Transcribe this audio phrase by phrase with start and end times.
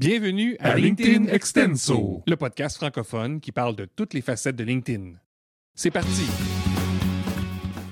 [0.00, 4.54] Bienvenue à, À LinkedIn, LinkedIn Extenso, le podcast francophone qui parle de toutes les facettes
[4.54, 5.14] de LinkedIn.
[5.74, 6.22] C'est parti!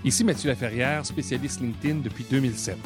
[0.04, 2.76] Ici Mathieu Laferrière, spécialiste LinkedIn depuis 2007.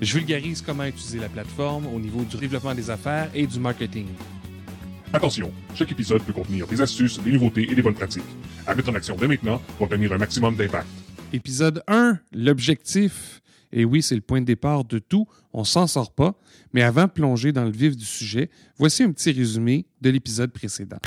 [0.00, 4.06] Je vulgarise comment utiliser la plateforme au niveau du développement des affaires et du marketing.
[5.12, 8.22] Attention, chaque épisode peut contenir des astuces, des nouveautés et des bonnes pratiques.
[8.66, 10.88] À mettre en action dès maintenant pour obtenir un maximum d'impact.
[11.34, 13.42] Épisode 1, l'objectif.
[13.72, 16.34] Et oui, c'est le point de départ de tout, on s'en sort pas.
[16.72, 20.52] Mais avant de plonger dans le vif du sujet, voici un petit résumé de l'épisode
[20.52, 20.98] précédent.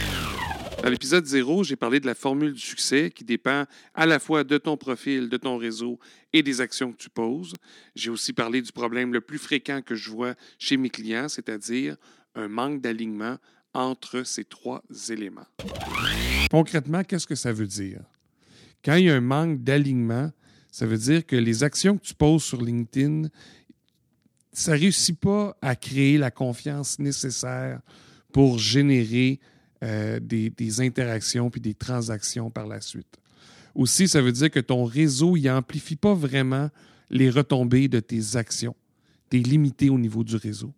[0.82, 4.44] Dans l'épisode 0, j'ai parlé de la formule du succès qui dépend à la fois
[4.44, 5.98] de ton profil, de ton réseau
[6.34, 7.54] et des actions que tu poses.
[7.96, 11.96] J'ai aussi parlé du problème le plus fréquent que je vois chez mes clients, c'est-à-dire
[12.36, 13.38] un manque d'alignement
[13.74, 15.48] entre ces trois éléments.
[16.52, 18.02] Concrètement, qu'est-ce que ça veut dire?
[18.84, 20.32] Quand il y a un manque d'alignement,
[20.74, 23.28] ça veut dire que les actions que tu poses sur LinkedIn,
[24.52, 27.80] ça ne réussit pas à créer la confiance nécessaire
[28.32, 29.40] pour générer
[29.84, 33.20] euh, des, interactions puis des transactions par la suite.
[33.76, 36.72] Aussi, ça veut dire que ton réseau n'amplifie pas vraiment
[37.12, 38.76] les retombées de tes actions.
[39.30, 40.74] Tu es limité au niveau du réseau.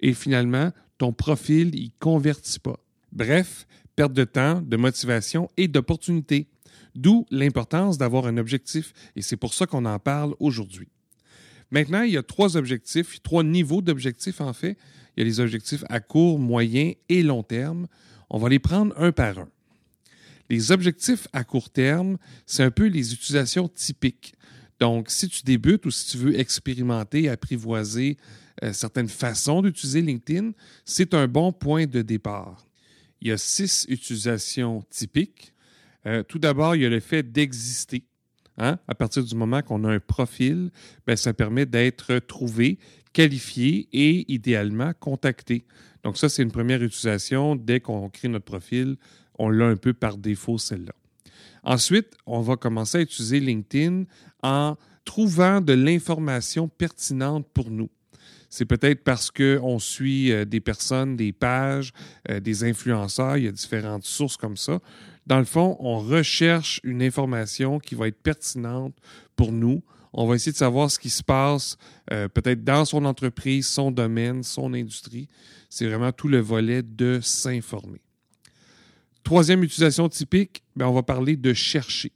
[0.00, 2.78] Et finalement, ton profil, il convertit pas.
[3.10, 6.46] Bref, perte de temps, de motivation et d'opportunité.
[6.94, 10.88] D'où l'importance d'avoir un objectif et c'est pour ça qu'on en parle aujourd'hui.
[11.70, 14.76] Maintenant, il y a trois objectifs, trois niveaux d'objectifs en fait.
[15.16, 17.86] Il y a les objectifs à court, moyen et long terme.
[18.28, 19.48] On va les prendre un par un.
[20.50, 24.34] Les objectifs à court terme, c'est un peu les utilisations typiques.
[24.80, 28.18] Donc, si tu débutes ou si tu veux expérimenter, apprivoiser
[28.62, 30.52] euh, certaines façons d'utiliser LinkedIn,
[30.84, 32.66] c'est un bon point de départ.
[33.20, 35.54] Il y a six utilisations typiques.
[36.06, 38.04] Euh, tout d'abord, il y a le fait d'exister.
[38.58, 38.78] Hein?
[38.88, 40.70] À partir du moment qu'on a un profil,
[41.06, 42.78] ben, ça permet d'être trouvé,
[43.12, 45.64] qualifié et idéalement contacté.
[46.02, 47.56] Donc ça, c'est une première utilisation.
[47.56, 48.96] Dès qu'on crée notre profil,
[49.38, 50.92] on l'a un peu par défaut, celle-là.
[51.64, 54.04] Ensuite, on va commencer à utiliser LinkedIn
[54.42, 57.90] en trouvant de l'information pertinente pour nous.
[58.50, 61.92] C'est peut-être parce qu'on suit euh, des personnes, des pages,
[62.28, 64.80] euh, des influenceurs, il y a différentes sources comme ça.
[65.26, 68.94] Dans le fond, on recherche une information qui va être pertinente
[69.36, 69.82] pour nous.
[70.12, 71.76] On va essayer de savoir ce qui se passe
[72.12, 75.28] euh, peut-être dans son entreprise, son domaine, son industrie.
[75.70, 78.00] C'est vraiment tout le volet de s'informer.
[79.22, 82.12] Troisième utilisation typique, ben, on va parler de chercher.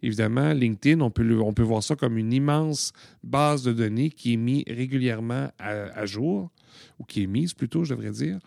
[0.00, 2.92] Évidemment, LinkedIn, on peut, voir ça comme une immense
[3.22, 6.50] base de données qui est mise régulièrement à jour,
[6.98, 8.38] ou qui est mise plutôt, je devrais dire.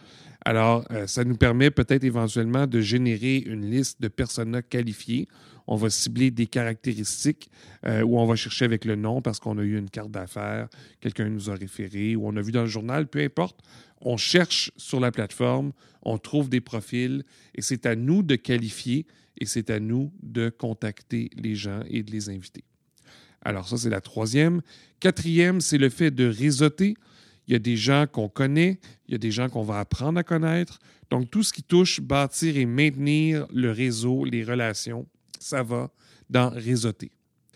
[0.48, 5.28] Alors, euh, ça nous permet peut-être éventuellement de générer une liste de personas qualifiés.
[5.68, 7.52] On va cibler des caractéristiques
[7.86, 10.70] euh, ou on va chercher avec le nom parce qu'on a eu une carte d'affaires,
[11.02, 13.60] quelqu'un nous a référé ou on a vu dans le journal, peu importe.
[14.00, 19.06] On cherche sur la plateforme, on trouve des profils et c'est à nous de qualifier
[19.38, 22.64] et c'est à nous de contacter les gens et de les inviter.
[23.42, 24.62] Alors ça, c'est la troisième.
[25.02, 26.96] Quatrième, c'est le fait de réseauter.
[27.48, 30.20] Il y a des gens qu'on connaît, il y a des gens qu'on va apprendre
[30.20, 30.80] à connaître.
[31.10, 35.08] Donc, tout ce qui touche bâtir et maintenir le réseau, les relations,
[35.40, 35.90] ça va
[36.30, 37.12] dans réseauter.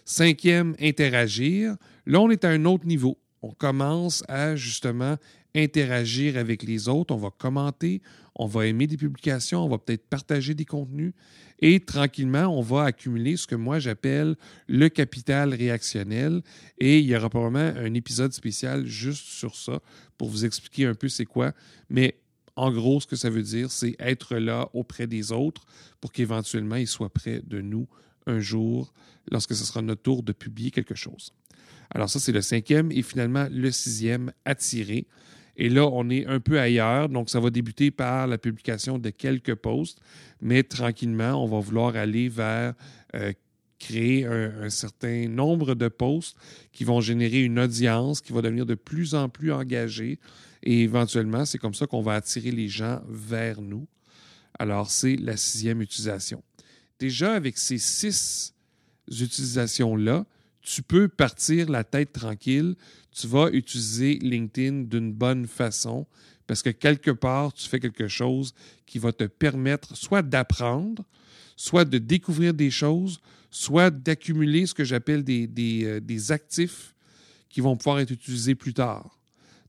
[0.05, 1.75] Cinquième, interagir.
[2.05, 3.17] Là, on est à un autre niveau.
[3.41, 5.17] On commence à justement
[5.55, 7.13] interagir avec les autres.
[7.13, 8.01] On va commenter,
[8.35, 11.13] on va aimer des publications, on va peut-être partager des contenus
[11.61, 14.35] et tranquillement, on va accumuler ce que moi j'appelle
[14.67, 16.41] le capital réactionnel.
[16.79, 19.79] Et il y aura probablement un épisode spécial juste sur ça
[20.17, 21.53] pour vous expliquer un peu c'est quoi.
[21.89, 22.19] Mais
[22.55, 25.65] en gros, ce que ça veut dire, c'est être là auprès des autres
[25.99, 27.87] pour qu'éventuellement ils soient près de nous
[28.25, 28.91] un jour
[29.31, 31.31] lorsque ce sera notre tour de publier quelque chose.
[31.93, 32.91] Alors ça, c'est le cinquième.
[32.91, 35.05] Et finalement, le sixième, attirer.
[35.57, 37.09] Et là, on est un peu ailleurs.
[37.09, 39.99] Donc, ça va débuter par la publication de quelques posts,
[40.41, 42.73] mais tranquillement, on va vouloir aller vers
[43.15, 43.33] euh,
[43.79, 46.37] créer un, un, certain nombre de posts
[46.71, 50.19] qui vont générer une audience qui va devenir de plus en plus engagée.
[50.63, 53.87] Et éventuellement, c'est comme ça qu'on va attirer les gens vers nous.
[54.59, 56.43] Alors, c'est la sixième utilisation.
[56.99, 58.53] Déjà, avec ces six
[59.09, 60.25] utilisations-là,
[60.61, 62.75] tu peux partir la tête tranquille.
[63.11, 66.07] Tu vas utiliser LinkedIn d'une bonne façon
[66.47, 68.53] parce que quelque part, tu fais quelque chose
[68.85, 71.05] qui va te permettre soit d'apprendre,
[71.55, 76.95] soit de découvrir des choses, soit d'accumuler ce que j'appelle des, des, euh, des, actifs
[77.49, 79.17] qui vont pouvoir être utilisés plus tard.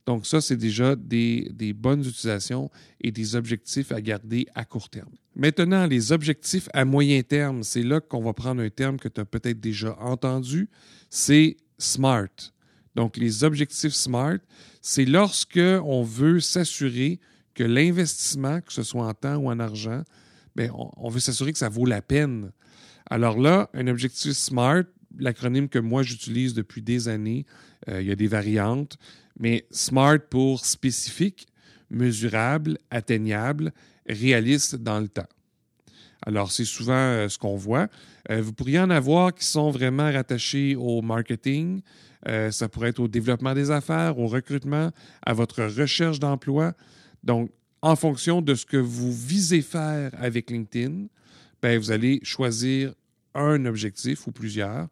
[0.06, 4.88] Donc ça, c'est déjà des, des, bonnes utilisations et des objectifs à garder à court
[4.88, 5.12] terme.
[5.36, 9.20] Maintenant, les objectifs à moyen terme, c'est là qu'on va prendre un terme que tu
[9.20, 10.68] as peut-être déjà entendu,
[11.10, 12.51] c'est SMART.
[12.94, 14.38] Donc les objectifs SMART,
[14.80, 17.20] c'est lorsque on veut s'assurer
[17.54, 20.02] que l'investissement, que ce soit en temps ou en argent,
[20.56, 22.52] bien, on, veut s'assurer que ça vaut la peine.
[23.10, 24.84] Alors là, un objectif SMART,
[25.18, 27.46] l'acronyme que moi j'utilise depuis des années,
[27.88, 28.96] euh, il y a des variantes,
[29.38, 31.46] mais SMART pour spécifique,
[31.90, 33.72] mesurable, atteignable,
[34.08, 35.28] réaliste dans le temps.
[36.24, 37.88] Alors, c'est souvent euh, ce qu'on voit.
[38.30, 41.82] Euh, vous pourriez en avoir qui sont vraiment rattachés au marketing,
[42.50, 44.92] ça pourrait être au développement des affaires, au recrutement,
[45.26, 46.72] à votre recherche d'emploi.
[47.24, 51.06] Donc, en fonction de ce que vous visez faire avec LinkedIn,
[51.60, 52.94] ben, vous allez choisir
[53.34, 54.86] un objectif ou plusieurs.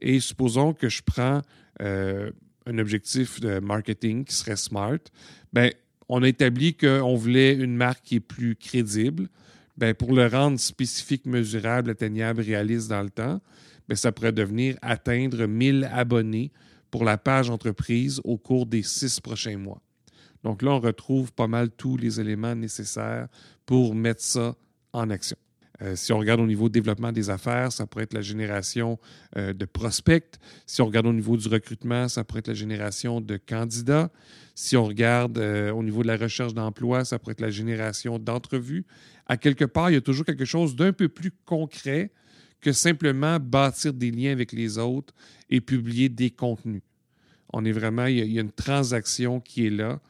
[0.00, 1.42] Et supposons que je prends
[1.80, 5.00] un objectif de marketing qui serait SMART,
[5.52, 5.72] ben,
[6.08, 9.28] on a établi qu'on voulait une marque qui est plus crédible.
[9.76, 13.40] Ben, pour le rendre spécifique, mesurable, atteignable, réaliste dans le temps,
[13.88, 16.50] ben, ça pourrait devenir atteindre 1000 abonnés
[16.90, 19.82] pour la page entreprise au cours des six prochains mois.
[20.42, 23.28] Donc là, on retrouve pas mal tous les éléments nécessaires
[23.66, 24.54] pour mettre ça
[24.92, 25.36] en action.
[25.82, 28.98] Euh, si on regarde au niveau développement des affaires, ça pourrait être la génération
[29.36, 30.36] euh, de prospects.
[30.66, 34.10] Si on regarde au niveau du recrutement, ça pourrait être la génération de candidats.
[34.54, 38.18] Si on regarde euh, au niveau de la recherche d'emploi, ça pourrait être la génération
[38.18, 38.86] d'entrevues.
[39.26, 42.10] À quelque part, il y a toujours quelque chose d'un peu plus concret
[42.60, 45.14] que simplement bâtir des liens avec les autres
[45.50, 46.82] et publier des contenus.
[47.52, 50.00] On est vraiment, il y a une transaction qui est là.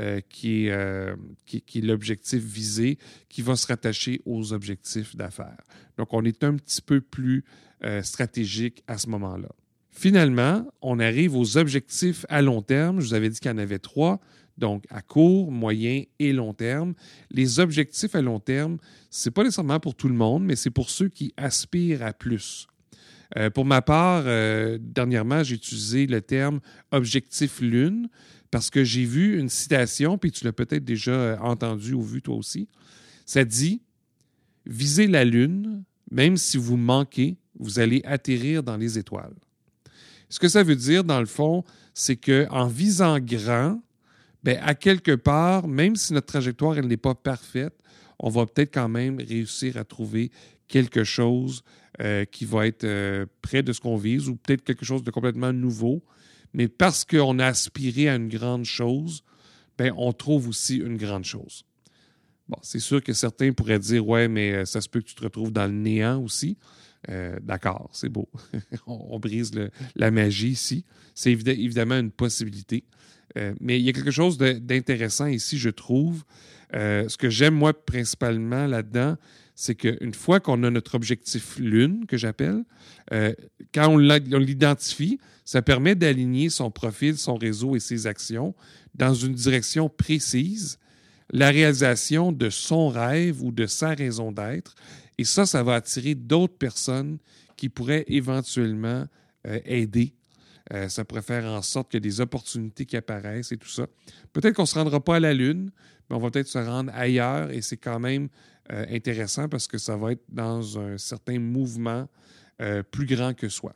[0.00, 1.14] Euh, euh,
[1.46, 2.98] qui est, l'objectif visé,
[3.28, 5.62] qui va se rattacher aux objectifs d'affaires.
[5.96, 7.44] Donc, on est un petit peu plus
[7.84, 9.48] euh, stratégique à ce moment-là.
[9.92, 13.00] Finalement, on arrive aux objectifs à long terme.
[13.00, 14.20] Je vous avais dit qu'il y en avait trois.
[14.58, 16.94] Donc, à court, moyen et long terme.
[17.30, 18.78] Les objectifs à long terme,
[19.10, 22.12] ce n'est pas nécessairement pour tout le monde, mais c'est pour ceux qui aspirent à
[22.12, 22.66] plus.
[23.54, 24.24] pour ma part,
[24.80, 28.08] dernièrement, j'ai utilisé le terme objectif lune
[28.54, 32.22] parce que j'ai vu une citation, puis tu l'as peut-être déjà euh, entendu ou vu
[32.22, 32.68] toi aussi.
[33.26, 33.82] Ça dit
[34.64, 39.34] Visez la Lune, même si vous manquez, vous allez atterrir dans les étoiles.
[40.28, 41.64] Ce que ça veut dire, dans le fond,
[41.94, 43.82] c'est qu'en visant grand,
[44.44, 47.74] bien, à quelque part, même si notre trajectoire n'est pas parfaite,
[48.20, 50.30] on va peut-être quand même réussir à trouver
[50.68, 51.64] quelque chose
[52.00, 55.10] euh, qui va être euh, près de ce qu'on vise ou peut-être quelque chose de
[55.10, 56.04] complètement nouveau
[56.54, 59.22] mais parce qu'on a aspiré à une grande chose,
[59.76, 61.64] ben, on trouve aussi une grande chose.
[62.48, 65.14] Bon, c'est sûr que certains pourraient dire Ouais, mais euh, ça se peut que tu
[65.14, 66.56] te retrouves dans le néant aussi.
[67.10, 68.28] Euh, d'accord, c'est beau.
[68.86, 69.50] on, brise
[69.94, 70.84] la magie ici.
[71.14, 72.84] C'est évidemment une possibilité.
[73.36, 76.24] Euh, mais il y a quelque chose d'intéressant ici, je trouve.
[76.74, 79.16] Ce que j'aime, moi, principalement là-dedans,
[79.54, 82.64] c'est qu'une fois qu'on a notre objectif lune, que j'appelle,
[83.72, 88.54] quand on l'identifie, ça permet d'aligner son profil, son réseau et ses actions
[88.94, 90.78] dans une direction précise,
[91.30, 94.74] la réalisation de son rêve ou de sa raison d'être.
[95.18, 97.18] Et ça, ça va attirer d'autres personnes
[97.56, 99.06] qui pourraient éventuellement
[99.46, 100.14] euh, aider.
[100.72, 103.86] Euh, ça pourrait faire en sorte ait des opportunités qui apparaissent et tout ça.
[104.32, 105.70] Peut-être qu'on ne se rendra pas à la Lune,
[106.08, 108.28] mais on va peut-être se rendre ailleurs et c'est quand même
[108.72, 112.08] euh, intéressant parce que ça va être dans un certain mouvement
[112.92, 113.74] plus grand que soi.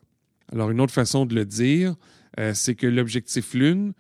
[0.53, 1.95] Alors, une autre façon de le dire,
[2.39, 3.93] euh, c'est que l'objectif Lune,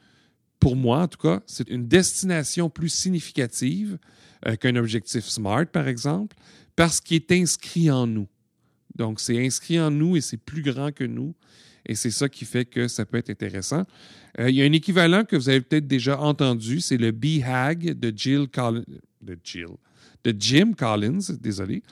[0.60, 3.98] pour moi en tout cas, c'est une destination plus significative
[4.46, 6.36] euh, qu'un objectif SMART, par exemple,
[6.74, 8.28] parce qu'il est inscrit en nous.
[8.96, 11.34] Donc, c'est inscrit en nous et c'est plus grand que nous.
[11.88, 13.84] Et c'est ça qui fait que ça peut être intéressant.
[14.38, 17.98] Euh, il y a un équivalent que vous avez peut-être déjà entendu, c'est le BHAG
[17.98, 18.84] de Jill Collins.
[19.22, 19.68] De Jill.
[20.24, 21.82] De Jim Collins, désolé.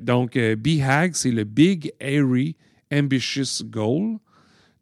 [0.00, 2.54] donc, BHAG, c'est le Big Airy
[2.92, 4.18] Ambitious Goal.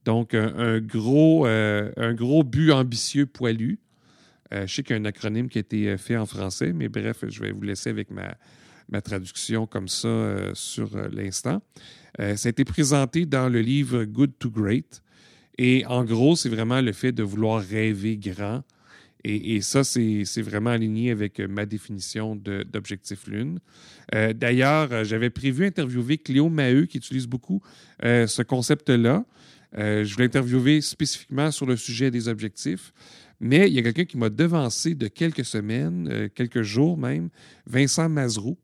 [0.05, 3.79] Donc, un, gros, euh, un gros but ambitieux poilu.
[4.53, 6.73] Euh, je sais qu'il y a un acronyme qui a été euh, fait en français,
[6.75, 8.37] mais bref, je vais vous laisser avec ma,
[8.89, 11.63] ma traduction comme ça sur l'instant.
[12.19, 15.03] ça a été présenté dans le livre Good to Great.
[15.59, 18.63] Et en gros, c'est vraiment le fait de vouloir rêver grand,
[19.27, 23.59] et, ça, c'est vraiment aligné avec euh, ma définition d'objectif lune.
[24.15, 27.63] Euh, d'ailleurs, euh, j'avais prévu interviewer Cléo Maheu, qui utilise beaucoup
[28.03, 29.25] ce concept-là.
[29.73, 32.93] je voulais interviewer spécifiquement sur le sujet des objectifs.
[33.41, 37.31] Mais il y a quelqu'un qui m'a devancé de quelques semaines, quelques jours même,
[37.67, 38.59] Vincent Mazrou.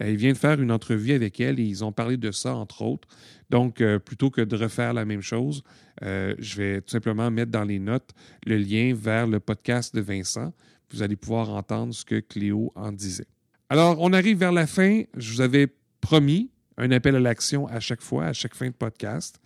[0.00, 2.82] Il vient de faire une entrevue avec elle et ils ont parlé de ça, entre
[2.82, 3.08] autres.
[3.50, 5.62] Donc, plutôt que de refaire la même chose,
[6.02, 8.10] euh, je vais tout simplement mettre dans les notes
[8.46, 10.52] le lien vers le podcast de Vincent.
[10.90, 13.26] Vous allez pouvoir entendre ce que Cléo en disait.
[13.68, 15.02] Alors, on arrive vers la fin.
[15.16, 15.68] Je vous avais
[16.00, 19.40] promis un appel à l'action à chaque fois, à chaque fin de podcast.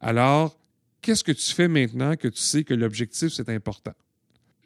[0.00, 0.58] Alors,
[1.00, 3.94] qu'est-ce que tu fais maintenant que tu sais que l'objectif, c'est important?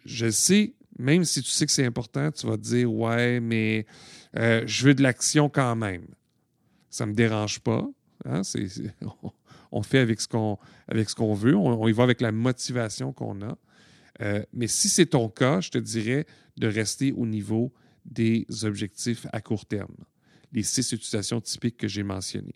[0.05, 3.87] Je sais, même si tu sais que c'est important, tu vas te dire Ouais, mais
[4.37, 6.07] euh, je veux de l'action quand même.
[6.91, 7.87] Ça ne me dérange pas.
[8.25, 8.43] Hein?
[9.73, 11.57] on fait avec ce qu'on veut.
[11.57, 13.59] On, y va avec la motivation qu'on a.
[14.23, 16.27] Euh, mais si c'est ton cas, je te dirais
[16.57, 17.73] de rester au niveau
[18.07, 19.95] des objectifs à court terme,
[20.53, 22.55] les six utilisations typiques que j'ai mentionnées.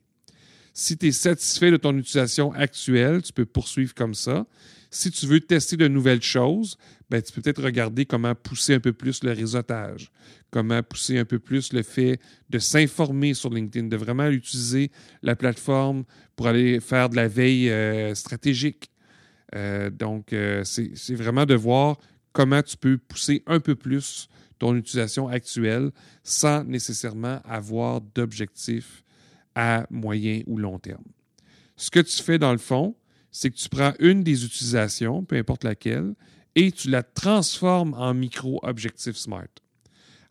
[0.81, 4.47] Si tu es satisfait de ton utilisation actuelle, tu peux poursuivre comme ça.
[4.91, 6.79] Si tu veux tester de nouvelles choses,
[7.11, 10.11] ben, tu peux peut-être regarder comment pousser un peu plus le réseautage,
[10.51, 12.19] comment pousser un peu plus le fait
[12.49, 14.91] de s'informer sur LinkedIn, de vraiment utiliser
[15.23, 18.91] la plateforme pour aller faire de la veille euh, stratégique.
[19.55, 21.99] Euh, donc, euh, c'est vraiment de voir
[22.33, 25.91] comment tu peux pousser un peu plus ton utilisation actuelle
[26.25, 29.05] sans nécessairement avoir d'objectifs
[29.55, 31.05] à moyen ou long terme.
[31.77, 32.95] Ce que tu fais dans le fond,
[33.31, 36.15] c'est que tu prends une des utilisations, peu importe laquelle,
[36.55, 39.49] et tu la transformes en micro-objectif SMART.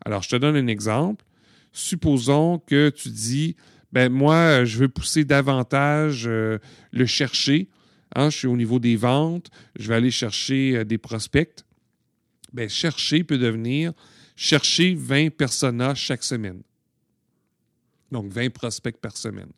[0.04, 1.24] Alors, je te donne un exemple.
[1.72, 3.56] Supposons que tu dis,
[3.92, 6.58] ben moi, je veux pousser davantage euh,
[6.92, 7.68] le chercher.
[8.14, 11.64] Hein, je suis au niveau des ventes, je vais aller chercher euh, des prospects.
[12.52, 13.92] Ben, chercher peut devenir
[14.40, 16.62] chercher 20 personas chaque semaine.
[18.10, 19.50] Donc, 20 prospects par semaine.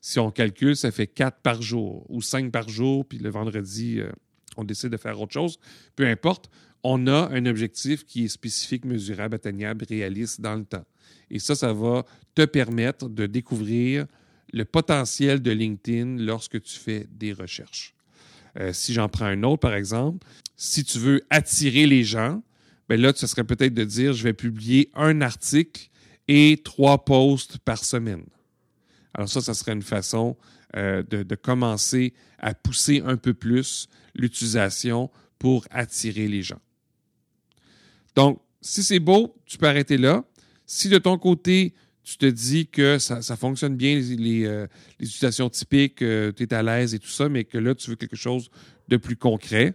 [0.00, 4.00] Si on calcule, ça fait 4 par jour ou 5 par jour, puis le vendredi,
[4.00, 4.10] euh,
[4.56, 5.58] on décide de faire autre chose.
[5.96, 6.48] Peu importe,
[6.82, 10.84] on a un objectif qui est spécifique, mesurable, atteignable, réaliste dans le temps.
[11.30, 14.06] Et ça, ça va te permettre de découvrir
[14.52, 17.94] le potentiel de LinkedIn lorsque tu fais des recherches.
[18.58, 22.42] Euh, si j'en prends un autre, par exemple, si tu veux attirer les gens,
[22.88, 25.88] bien là, ce serait peut-être de dire, je vais publier un article
[26.28, 28.24] et trois posts par semaine.
[29.14, 30.36] Alors ça, ça serait une façon
[30.76, 36.60] euh, de, commencer à pousser un peu plus l'utilisation pour attirer les gens.
[38.14, 40.24] Donc, si c'est beau, tu peux arrêter là.
[40.66, 44.66] Si de ton côté, tu te dis que ça, fonctionne bien, les, euh,
[45.00, 47.96] utilisations typiques, euh, tu es à l'aise et tout ça, mais que là, tu veux
[47.96, 48.50] quelque chose
[48.88, 49.74] de plus concret,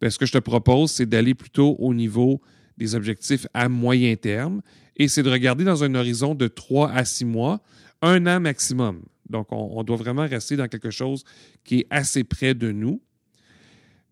[0.00, 2.40] bien, ce que je te propose, c'est d'aller plutôt au niveau
[2.82, 4.60] des objectifs à moyen terme
[4.96, 7.62] et c'est de regarder dans un horizon de 3 à 6 mois,
[8.02, 9.02] un an maximum.
[9.28, 11.24] Donc, on, doit vraiment rester dans quelque chose
[11.64, 13.00] qui est assez près de nous.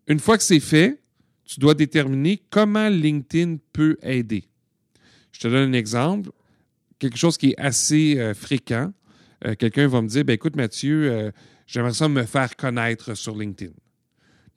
[0.07, 0.99] Une fois que c'est fait,
[1.45, 4.45] tu dois déterminer comment LinkedIn peut aider.
[5.31, 6.31] Je te donne un exemple,
[6.97, 8.91] quelque chose qui est assez euh, fréquent.
[9.45, 11.31] Euh, quelqu'un va me dire, ben, écoute Mathieu, euh,
[11.67, 13.73] j'aimerais ça me faire connaître sur LinkedIn.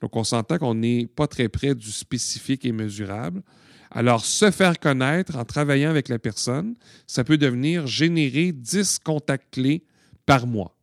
[0.01, 3.43] Donc, on s'entend qu'on n'est pas très près du spécifique et mesurable.
[3.91, 6.75] Alors, se faire connaître en travaillant avec la personne,
[7.07, 9.83] ça peut devenir générer 10 contacts clés
[10.25, 10.75] par mois.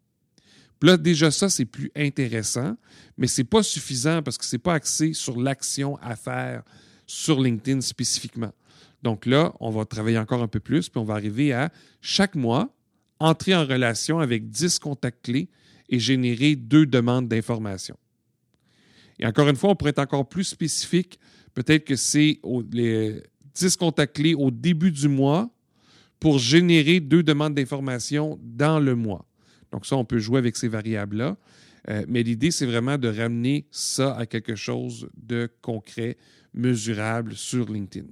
[0.83, 2.77] là, déjà ça, c'est plus intéressant,
[3.17, 6.63] mais ce n'est pas suffisant parce que ce n'est pas axé sur l'action à faire
[7.07, 8.53] sur LinkedIn spécifiquement.
[9.03, 12.35] Donc là, on va travailler encore un peu plus, puis on va arriver à chaque
[12.35, 12.75] mois
[13.19, 15.49] entrer en relation avec 10 contacts clés
[15.89, 17.97] et générer deux demandes d'information.
[19.19, 21.19] Et encore une fois, on pourrait être encore plus spécifique
[21.55, 22.41] Peut-être que c'est
[22.73, 23.23] les
[23.55, 25.51] 10 contacts clés au début du mois
[26.21, 29.27] pour générer deux demandes d'information dans le mois.
[29.73, 31.37] Donc ça, on peut jouer avec ces variables-là.
[31.89, 36.17] Euh, mais l'idée, c'est vraiment de ramener ça à quelque chose de concret,
[36.55, 38.07] mesurable sur LinkedIn.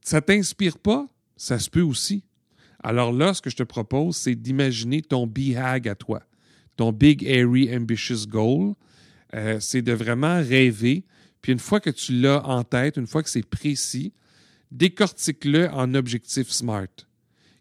[0.00, 1.06] Ça ne t'inspire pas?
[1.36, 2.24] Ça se peut aussi.
[2.82, 6.22] Alors là, ce que je te propose, c'est d'imaginer ton BHAG à toi,
[6.76, 8.74] ton Big, Airy, Ambitious Goal.
[9.34, 11.04] Euh, c'est de vraiment rêver
[11.44, 14.14] puis une fois que tu l'as en tête, une fois que c'est précis,
[14.72, 16.88] décortique-le en objectif SMART.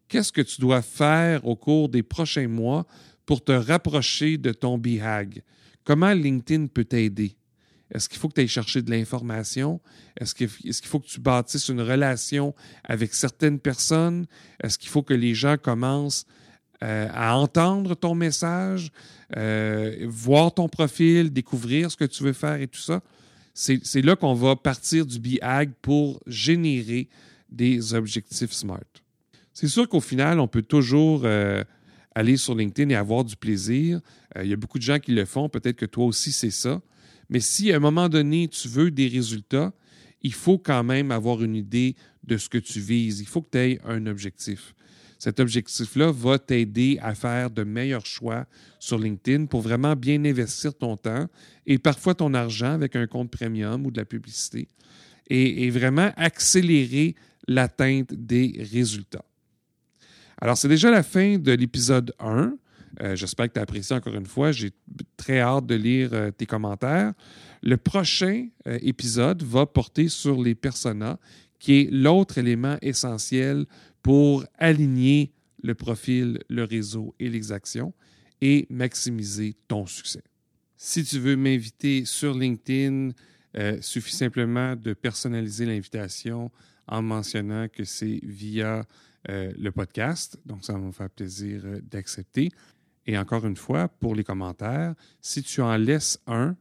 [0.08, 2.88] Qu'est-ce que tu dois faire au cours des prochains mois
[3.26, 5.44] pour te rapprocher de ton BHAG?
[5.84, 7.36] Comment LinkedIn peut t'aider?
[7.94, 9.82] Est-ce qu'il faut que tu ailles chercher de l'information?
[10.18, 10.48] Est-ce qu'il
[10.88, 14.28] faut que tu bâtisses une relation avec certaines personnes?
[14.64, 16.26] Est-ce qu'il faut que les gens commencent
[16.84, 18.94] euh, à entendre ton message,
[19.36, 23.02] euh, voir ton profil, découvrir ce que tu veux faire et tout ça?
[23.54, 27.08] C'est là qu'on va partir du BHAG pour générer
[27.50, 28.82] des objectifs SMART.
[29.54, 31.64] C'est sûr qu'au final, on peut toujours euh,
[32.16, 34.02] aller sur LinkedIn et avoir du plaisir.
[34.36, 36.50] Euh, il y a beaucoup de gens qui le font, peut-être que toi aussi c'est
[36.50, 36.82] ça.
[37.30, 39.72] Mais si à un moment donné, tu veux des résultats,
[40.22, 43.20] il faut quand même avoir une idée de ce que tu vises.
[43.20, 44.74] Il faut que tu aies un objectif.
[45.24, 48.46] Cet objectif-là va t'aider à faire de meilleurs choix
[48.78, 51.28] sur LinkedIn pour vraiment bien investir ton temps
[51.66, 54.68] et parfois ton argent avec un compte premium ou de la publicité
[55.30, 57.16] et, vraiment accélérer
[57.48, 59.24] l'atteinte des résultats.
[60.42, 62.58] Alors, c'est déjà la fin de l'épisode 1.
[63.02, 64.52] Euh, j'espère que tu as apprécié encore une fois.
[64.52, 64.72] J'ai
[65.16, 67.14] très hâte de lire euh, tes commentaires.
[67.62, 71.18] Le prochain euh, épisode va porter sur les personas
[71.60, 73.66] qui est l'autre élément essentiel
[74.04, 75.34] pour aligner
[75.64, 77.94] le profil, le réseau et les actions
[78.42, 80.22] et maximiser ton succès.
[80.76, 83.12] Si tu veux m'inviter sur LinkedIn,
[83.56, 86.52] euh, suffit simplement de personnaliser l'invitation
[86.88, 88.84] en mentionnant que c'est via
[89.30, 90.38] euh, le podcast.
[90.46, 92.50] Donc, ça va me faire plaisir euh, d'accepter.
[93.06, 96.58] Et encore une fois, pour les commentaires, si tu en laisses un,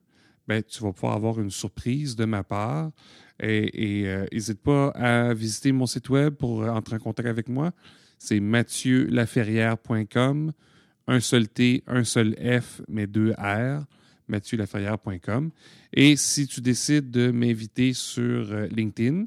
[0.46, 2.90] ben, tu vas pouvoir avoir une surprise de ma part.
[3.40, 7.72] Et n'hésite pas à visiter mon site web pour entrer en contact avec moi.
[8.18, 10.52] C'est mathieu-laferrière.com
[11.06, 13.84] un seul T, un seul F, mais deux R,
[14.28, 15.50] mathieu-laferrière.com.
[15.92, 19.26] Et si tu décides de m'inviter sur LinkedIn,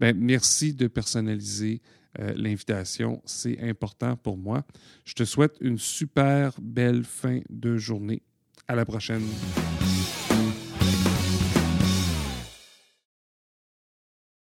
[0.00, 1.80] ben, merci de personnaliser
[2.20, 3.22] euh, l'invitation.
[3.24, 4.64] C'est important pour moi.
[5.04, 8.22] Je te souhaite une super belle fin de journée.
[8.68, 9.24] À la prochaine.